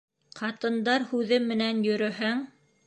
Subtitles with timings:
[0.39, 2.45] Ҡатындар һүҙе менән йөрөһәң